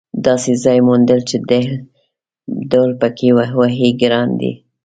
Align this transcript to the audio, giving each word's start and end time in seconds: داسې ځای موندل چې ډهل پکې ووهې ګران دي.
داسې 0.25 0.51
ځای 0.63 0.79
موندل 0.87 1.19
چې 1.29 1.35
ډهل 2.71 2.91
پکې 3.01 3.29
ووهې 3.37 3.89
ګران 4.01 4.29
دي. 4.41 4.51